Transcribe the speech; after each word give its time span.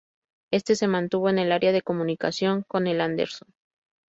Este 0.51 0.75
se 0.75 0.87
mantuvo 0.87 1.29
en 1.29 1.37
el 1.37 1.51
área 1.51 1.71
de 1.71 1.83
comunicación 1.83 2.63
con 2.67 2.87
el 2.87 3.01
"Anderson". 3.01 3.53